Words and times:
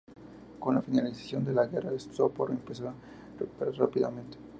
Con 0.57 0.73
la 0.73 0.81
finalización 0.81 1.45
de 1.45 1.53
la 1.53 1.67
guerra, 1.67 1.91
Sopot 1.99 2.49
empezó 2.49 2.89
a 2.89 2.93
recuperarse 3.37 3.81
rápidamente. 3.81 4.39